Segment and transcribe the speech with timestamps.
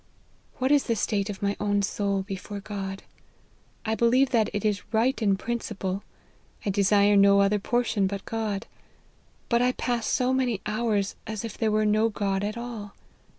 [0.57, 3.03] "What is the state of my own soul before God?
[3.85, 6.01] I believe that it is right in principle:
[6.65, 8.65] I desire no other portion but God:
[9.47, 12.95] but I pass so many ho\irs as if there were no God at all.